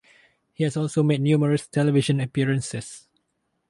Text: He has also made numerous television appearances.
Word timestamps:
He 0.53 0.63
has 0.63 0.75
also 0.77 1.03
made 1.03 1.21
numerous 1.21 1.67
television 1.67 2.19
appearances. 2.19 3.07